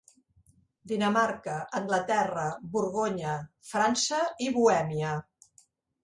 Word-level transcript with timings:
Dinamarca, 0.91 1.57
Anglaterra, 1.79 2.45
Borgonya, 2.75 3.33
França 3.73 4.23
i 4.47 4.49
Bohèmia. 4.57 5.13